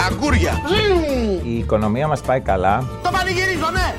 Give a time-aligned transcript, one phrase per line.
[0.00, 0.52] Αγκούρια.
[1.42, 2.84] Η οικονομία μας πάει καλά.
[3.02, 3.94] Το πανηγυρίζω, ναι.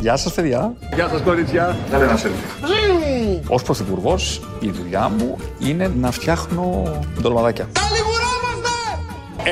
[0.00, 0.72] Γεια σας παιδιά.
[0.94, 1.76] Γεια σας κορίτσια.
[1.90, 3.40] Θέλετε ένα selfie.
[3.48, 6.82] Ως πρωθυπουργός η δουλειά μου είναι να φτιάχνω
[7.20, 7.68] ντολμαδάκια.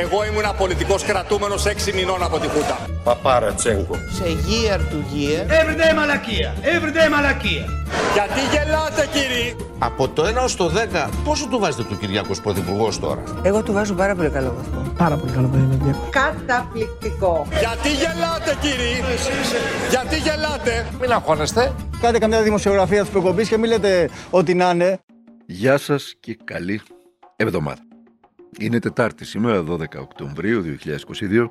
[0.03, 2.78] Εγώ ήμουν πολιτικός κρατούμενος 6 μηνών από τη Χούτα.
[3.04, 3.94] Παπαρατσέγκο.
[3.94, 5.42] Σε year to year.
[5.60, 6.54] Everyday μαλακία.
[6.63, 7.64] Everyday μαλακία.
[8.13, 9.56] Γιατί γελάτε κύριοι.
[9.78, 13.72] Από το 1 ως το 10, πόσο του βάζετε του Κυριάκος Πρωθυπουργός τώρα; Εγώ του
[13.72, 14.92] βάζω πάρα πολύ καλό βαθμό.
[14.99, 17.46] Πάρα πολύ καλό παιδί είναι Καταπληκτικό.
[17.59, 19.04] Γιατί γελάτε κύριοι.
[19.90, 21.73] Γιατί γελάτε; Μην αγχώνεστε.
[22.01, 24.98] Κάντε καμιά δημοσιογραφία της προκοπής και μην λέτε ότι να είναι.
[25.46, 26.80] Γεια σας και καλή
[27.37, 27.88] εβδομάδα.
[28.59, 31.51] Είναι Τετάρτη σήμερα, 12 Οκτωβρίου 2022.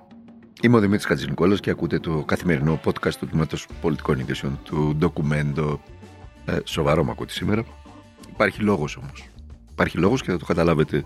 [0.61, 5.81] Είμαι ο Δημήτρης Χατζηνικόλας και ακούτε το καθημερινό podcast του Τμήματος Πολιτικών Ειδήσεων του Ντοκουμέντο.
[6.45, 7.63] Ε, σοβαρό με ακούτε σήμερα.
[8.29, 9.29] Υπάρχει λόγος όμως.
[9.71, 11.05] Υπάρχει λόγος και θα το καταλάβετε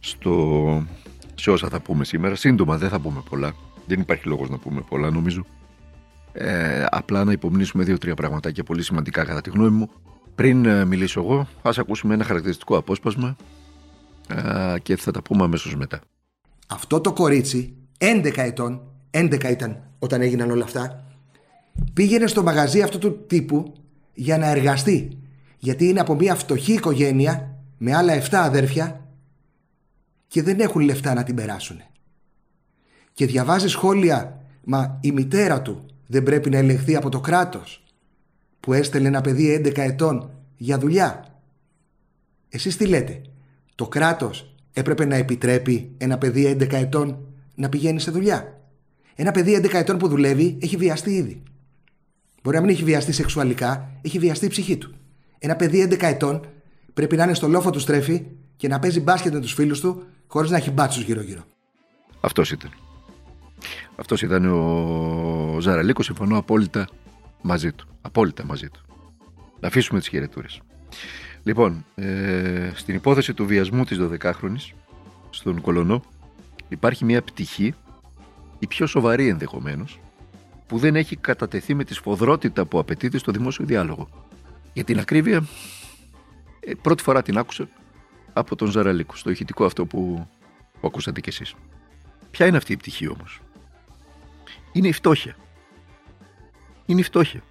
[0.00, 0.86] στο...
[1.34, 2.34] σε όσα θα πούμε σήμερα.
[2.34, 3.52] Σύντομα δεν θα πούμε πολλά.
[3.86, 5.44] Δεν υπάρχει λόγος να πούμε πολλά νομίζω.
[6.32, 9.90] Ε, απλά να υπομνήσουμε δύο-τρία πραγματάκια πολύ σημαντικά κατά τη γνώμη μου.
[10.34, 13.57] Πριν ε, μιλήσω εγώ, ας ακούσουμε ένα χαρακτηριστικό απόσπασμα ε,
[14.82, 16.00] και θα τα πούμε αμέσως μετά.
[16.66, 21.04] Αυτό το κορίτσι, 11 ετών, 11 ήταν όταν έγιναν όλα αυτά,
[21.92, 23.72] πήγαινε στο μαγαζί αυτού του τύπου
[24.14, 25.18] για να εργαστεί.
[25.58, 29.06] Γιατί είναι από μια φτωχή οικογένεια με άλλα 7 αδέρφια
[30.28, 31.80] και δεν έχουν λεφτά να την περάσουν.
[33.12, 37.84] Και διαβάζει σχόλια, μα η μητέρα του δεν πρέπει να ελεγχθεί από το κράτος
[38.60, 41.40] που έστελνε ένα παιδί 11 ετών για δουλειά.
[42.48, 43.22] Εσείς τι λέτε,
[43.78, 47.18] το κράτος έπρεπε να επιτρέπει ένα παιδί 11 ετών
[47.54, 48.60] να πηγαίνει σε δουλειά.
[49.14, 51.42] Ένα παιδί 11 ετών που δουλεύει έχει βιαστεί ήδη.
[52.42, 54.94] Μπορεί να μην έχει βιαστεί σεξουαλικά, έχει βιαστεί η ψυχή του.
[55.38, 56.46] Ένα παιδί 11 ετών
[56.94, 60.06] πρέπει να είναι στο λόφο του στρέφει και να παίζει μπάσκετ με τους φίλους του
[60.26, 61.44] χωρίς να έχει μπάτσους γύρω-γύρω.
[62.20, 62.70] Αυτός ήταν.
[63.96, 66.04] Αυτός ήταν ο Ζαραλίκος.
[66.04, 66.88] Συμφωνώ απόλυτα
[67.42, 67.88] μαζί του.
[68.00, 68.80] Απόλυτα μαζί του.
[69.60, 70.60] Να αφήσουμε τις χαιρετούρες.
[71.42, 74.72] Λοιπόν, ε, στην υπόθεση του βιασμού της 12χρονης
[75.30, 76.02] στον Κολονό
[76.68, 77.74] υπάρχει μια πτυχή,
[78.58, 80.00] η πιο σοβαρή ενδεχομένως,
[80.66, 84.08] που δεν έχει κατατεθεί με τη σφοδρότητα που απαιτείται στο δημόσιο διάλογο.
[84.72, 85.46] Για την ακρίβεια,
[86.60, 87.68] ε, πρώτη φορά την άκουσα
[88.32, 90.28] από τον Ζαραλίκο, στο ηχητικό αυτό που,
[90.80, 91.54] που ακούσατε κι εσείς.
[92.30, 93.40] Ποια είναι αυτή η πτυχή όμως;
[94.72, 95.36] Είναι η φτώχεια.
[96.86, 97.42] Είναι η φτώχεια.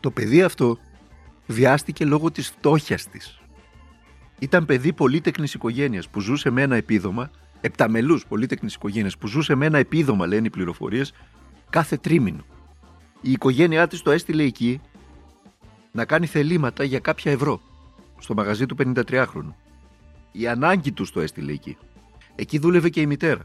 [0.00, 0.78] Το παιδί αυτό
[1.48, 3.40] βιάστηκε λόγω της φτώχειας της.
[4.38, 9.66] Ήταν παιδί πολύτεκνης οικογένειας που ζούσε με ένα επίδομα, επταμελούς πολύτεκνης οικογένειας που ζούσε με
[9.66, 11.12] ένα επίδομα λένε οι πληροφορίες,
[11.70, 12.44] κάθε τρίμηνο.
[13.20, 14.80] Η οικογένειά της το έστειλε εκεί
[15.92, 17.60] να κάνει θελήματα για κάποια ευρώ
[18.18, 19.54] στο μαγαζί του 53χρονου.
[20.32, 21.76] Η ανάγκη τους το έστειλε εκεί.
[22.34, 23.42] Εκεί δούλευε και η μητέρα.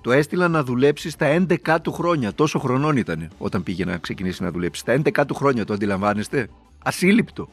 [0.00, 2.34] Το έστειλα να δουλέψει στα 11 του χρόνια.
[2.34, 4.80] Τόσο χρονών ήταν όταν πήγε να ξεκινήσει να δουλέψει.
[4.80, 6.48] Στα 11 του χρόνια, το αντιλαμβάνεστε;
[6.88, 7.48] Ασύλληπτο.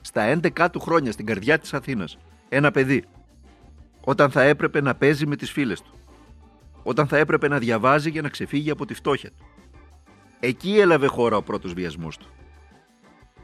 [0.00, 2.18] Στα 11 του χρόνια στην καρδιά της Αθήνας.
[2.48, 3.04] Ένα παιδί.
[4.00, 5.92] Όταν θα έπρεπε να παίζει με τις φίλες του.
[6.82, 9.46] Όταν θα έπρεπε να διαβάζει για να ξεφύγει από τη φτώχεια του.
[10.40, 12.26] Εκεί έλαβε χώρα ο πρώτος βιασμός του.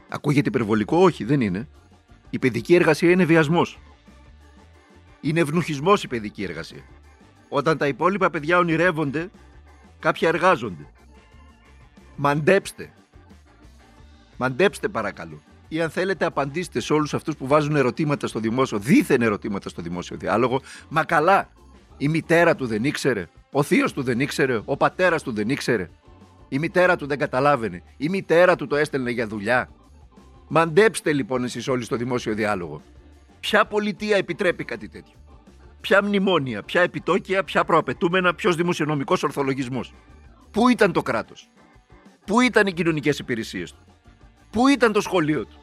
[0.09, 1.67] Ακούγεται υπερβολικό, όχι, δεν είναι.
[2.29, 3.79] Η παιδική εργασία είναι βιασμός.
[5.21, 6.83] Είναι ευνοχισμός η παιδική εργασία.
[7.49, 9.29] Όταν τα υπόλοιπα παιδιά ονειρεύονται,
[9.99, 10.87] κάποια εργάζονται.
[12.15, 12.91] Μαντέψτε.
[14.37, 15.41] Μαντέψτε παρακαλώ.
[15.67, 19.81] Ή αν θέλετε απαντήστε σε όλους αυτούς που βάζουν ερωτήματα στο δημόσιο, δίθεν ερωτήματα στο
[19.81, 20.61] δημόσιο διάλογο.
[20.89, 21.49] Μα καλά,
[21.97, 25.89] η μητέρα του δεν ήξερε, ο θείος του δεν ήξερε, ο πατέρας του δεν ήξερε.
[26.49, 29.69] Η μητέρα του δεν καταλάβαινε, η μητέρα του το έστελνε για δουλειά.
[30.47, 32.81] Μαντέψτε λοιπόν εσείς όλοι στο δημόσιο διάλογο.
[33.39, 35.13] Ποια πολιτεία επιτρέπει κάτι τέτοιο;
[35.81, 39.93] Ποια μνημόνια, ποια επιτόκια, ποια προαπαιτούμενα, ποιος δημοσιονομικός ορθολογισμός;
[40.51, 41.49] Πού ήταν το κράτος,
[42.25, 43.79] Πού ήταν οι κοινωνικές υπηρεσίες του,
[44.57, 45.59] Πού ήταν το σχολείο του;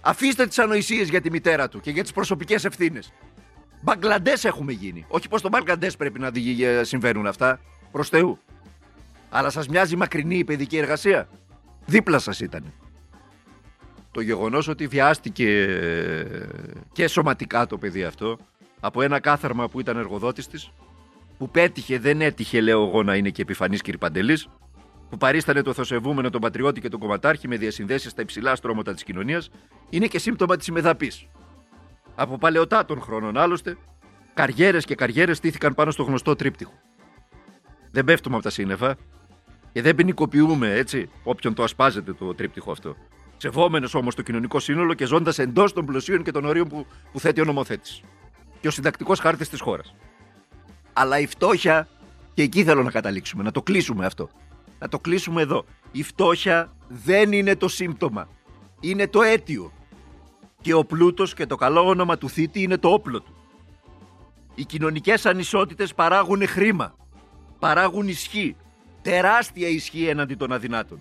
[0.00, 3.12] Αφήστε τις ανοησίες για τη μητέρα του και για τις προσωπικές ευθύνες.
[3.80, 5.04] Μπαγκλαντές έχουμε γίνει.
[5.08, 6.30] Όχι πως το Μπαγκλαντές πρέπει να
[6.82, 7.60] συμβαίνουν αυτά.
[7.92, 8.38] Προς Θεού.
[9.30, 11.28] Αλλά σας μοιάζει μακρινή η παιδική εργασία;
[11.86, 12.72] Δίπλα σας ήταν.
[14.10, 15.78] Το γεγονός ότι βιάστηκε
[16.92, 18.38] και σωματικά το παιδί αυτό
[18.80, 20.70] από ένα κάθαρμα που ήταν εργοδότης της,
[21.38, 24.48] που πέτυχε, δεν έτυχε, λέω εγώ, να είναι και επιφανής κύριε Παντελής,
[25.10, 29.04] που παρίστανε το θοσεβούμενο τον πατριώτη και τον κομματάρχη με διασυνδέσεις στα υψηλά στρώματα της
[29.04, 29.50] κοινωνίας,
[29.90, 31.12] είναι και σύμπτωμα της ημεδαπή.
[32.14, 33.76] Από παλαιοτάτων χρόνων άλλωστε,
[34.34, 36.72] καριέρες και καριέρες στήθηκαν πάνω στο γνωστό τρίπτυχο.
[37.90, 38.96] Δεν πέφτουμε από τα σύννεφα
[39.72, 42.96] και δεν ποινικοποιούμε έτσι όποιον το ασπάζεται το τρίπτυχο αυτό.
[43.36, 47.20] Σεβόμενος όμως το κοινωνικό σύνολο και ζώντας εντός των πλουσίων και των ορίων που, που
[47.20, 48.02] θέτει ο νομοθέτης
[48.60, 49.94] και ο συντακτικός χάρτης της χώρας.
[50.92, 51.88] Αλλά η φτώχεια,
[52.34, 54.30] και εκεί θέλω να καταλήξουμε, να το κλείσουμε αυτό.
[54.78, 55.64] Να το κλείσουμε εδώ.
[55.92, 58.28] Η φτώχεια δεν είναι το σύμπτωμα.
[58.80, 59.72] Είναι το αίτιο.
[60.60, 63.36] Και ο πλούτος και το καλό όνομα του θήτη είναι το όπλο του.
[64.54, 66.94] Οι κοινωνικές ανισότητες παράγουν χρήμα.
[67.58, 68.56] Παράγουν ισχύ.
[69.02, 71.00] Τεράστια ισχύ έναντι των αδυνάτων.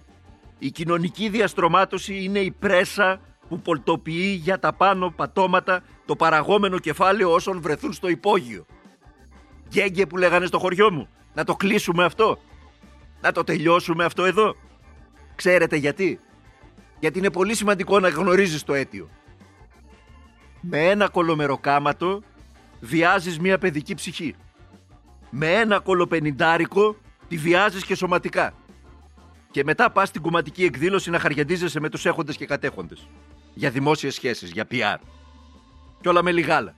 [0.60, 3.20] Η κοινωνική διαστρωμάτωση είναι η πρέσα
[3.50, 8.66] που πολτοποιεί για τα πάνω πατώματα το παραγόμενο κεφάλαιο όσων βρεθούν στο υπόγειο.
[9.70, 11.08] Γκέγκε που λέγανε στο χωριό μου.
[11.34, 12.40] Να το κλείσουμε αυτό.
[13.26, 14.56] Να το τελειώσουμε αυτό εδώ.
[15.36, 16.20] Ξέρετε γιατί;
[17.00, 19.10] Γιατί είναι πολύ σημαντικό να γνωρίζεις το αίτιο.
[20.62, 22.22] Με ένα κολομεροκάματο
[22.80, 24.36] βιάζεις μια παιδική ψυχή.
[25.30, 26.96] Με ένα κολοπενιντάρικο
[27.28, 28.54] τη βιάζεις και σωματικά.
[29.52, 33.08] Και μετά πας στην κομματική εκδήλωση να χαριαντίζεσαι με τους έχοντες και κατέχοντες.
[33.54, 34.98] Για δημόσιες σχέσεις, για PR.
[36.02, 36.76] Και όλα με λιγάλα.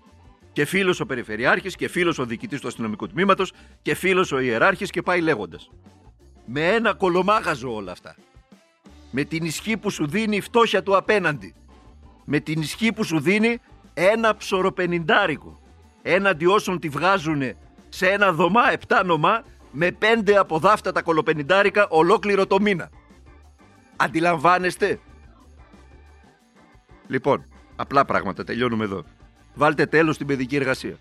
[0.51, 4.89] Και φίλος ο Περιφερειάρχης και φίλος ο διοικητής του αστυνομικού τμήματος και φίλος ο Ιεράρχης
[4.89, 5.69] και πάει λέγοντας.
[6.49, 8.15] Με ένα κολομάγαζο όλα αυτά.
[9.11, 11.53] Με την ισχύ που σου δίνει η φτώχεια του απέναντι.
[12.25, 13.57] Με την ισχύ που σου δίνει
[13.93, 15.59] ένα ψωροπενιντάρικο.
[16.01, 17.41] Έναντι όσων τη βγάζουν
[17.89, 22.89] σε ένα δωμά, επτά νομά, με πέντε από δάφτα τα κολοπενιντάρικα ολόκληρο το μήνα.
[23.95, 24.99] Αντιλαμβάνεστε;
[27.07, 27.43] Λοιπόν,
[27.75, 29.03] απλά πράγματα, τελειώνουμε εδώ.
[29.53, 30.97] Βάλτε τέλος στην παιδική εργασία.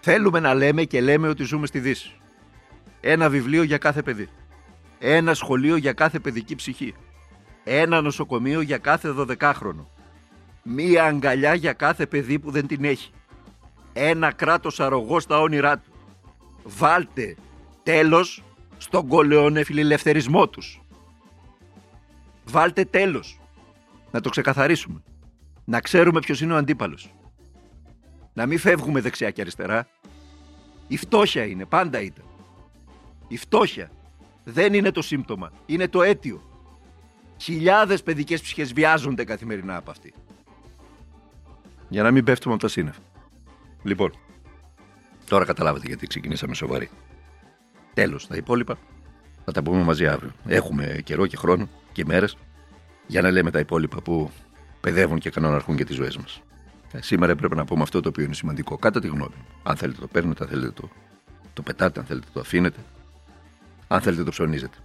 [0.00, 2.14] Θέλουμε να λέμε και λέμε ότι ζούμε στη Δύση.
[3.00, 4.28] Ένα βιβλίο για κάθε παιδί.
[4.98, 6.94] Ένα σχολείο για κάθε παιδική ψυχή.
[7.64, 9.86] Ένα νοσοκομείο για κάθε 12χρονο.
[10.62, 13.10] Μία αγκαλιά για κάθε παιδί που δεν την έχει.
[13.92, 15.90] Ένα κράτος αρρωγός στα όνειρά του.
[16.64, 17.36] Βάλτε
[17.82, 18.42] τέλος
[18.76, 20.80] στον κολεονεφιλελευθερισμό τους.
[22.44, 23.40] Βάλτε τέλος.
[24.10, 25.02] Να το ξεκαθαρίσουμε.
[25.64, 27.14] Να ξέρουμε ποιος είναι ο αντίπαλος.
[28.32, 29.88] Να μην φεύγουμε δεξιά και αριστερά.
[30.88, 32.24] Η φτώχεια είναι, πάντα ήταν.
[33.28, 33.90] Η φτώχεια
[34.44, 36.42] δεν είναι το σύμπτωμα, είναι το αίτιο.
[37.36, 40.14] Χιλιάδες παιδικές ψυχές βιάζονται καθημερινά από αυτή.
[41.88, 43.00] Για να μην πέφτουμε από τα σύννεφα.
[43.82, 44.12] Λοιπόν,
[45.28, 46.90] τώρα καταλάβατε γιατί ξεκινήσαμε σοβαροί.
[47.94, 48.78] Τέλος, τα υπόλοιπα
[49.44, 50.32] θα τα πούμε μαζί αύριο.
[50.46, 52.36] Έχουμε καιρό και χρόνο και μέρες
[53.06, 54.30] για να λέμε τα υπόλοιπα που
[54.80, 56.42] παιδεύουν και κανοναρχούν και τις ζωές μας.
[56.92, 59.46] Ε, σήμερα έπρεπε να πούμε αυτό το οποίο είναι σημαντικό, κατά τη γνώμη μου.
[59.62, 60.88] Αν θέλετε το παίρνετε, αν θέλετε το,
[61.52, 62.80] το πετάτε, αν θέλετε το αφήνετε,
[63.88, 64.76] αν θέλετε το ψωνίζετε.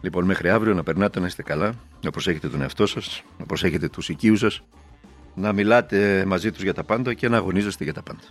[0.00, 3.88] Λοιπόν, μέχρι αύριο να περνάτε να είστε καλά, να προσέχετε τον εαυτό σας, να προσέχετε
[3.88, 4.62] τους οικείους σας,
[5.34, 8.22] να μιλάτε μαζί τους για τα πάντα και να αγωνίζεστε για τα πάντα.